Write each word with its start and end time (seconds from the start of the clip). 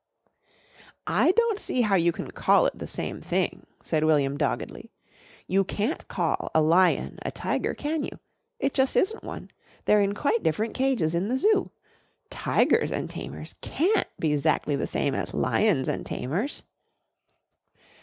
"I 1.05 1.31
don't 1.33 1.59
see 1.59 1.81
how 1.81 1.93
you 1.93 2.11
can 2.11 2.31
call 2.31 2.65
it 2.65 2.75
the 2.75 2.87
same 2.87 3.21
thing," 3.21 3.67
said 3.83 4.03
William 4.03 4.35
doggedly. 4.35 4.89
"You 5.45 5.63
can't 5.63 6.07
call 6.07 6.49
a 6.55 6.61
lion 6.63 7.19
a 7.21 7.29
tiger, 7.29 7.75
can 7.75 8.01
you? 8.03 8.17
It 8.57 8.73
jus' 8.73 8.95
isn't 8.95 9.23
one. 9.23 9.51
They're 9.85 10.01
in 10.01 10.15
quite 10.15 10.41
different 10.41 10.73
cages 10.73 11.13
in 11.13 11.27
the 11.27 11.37
Zoo. 11.37 11.69
'Tigers 12.31 12.91
an' 12.91 13.09
Tamers' 13.09 13.53
can't 13.61 14.07
be 14.17 14.35
'zactly 14.35 14.75
the 14.75 14.87
same 14.87 15.13
as 15.13 15.35
'Lions 15.35 15.87
an' 15.87 16.03
Tamers.'" 16.03 16.63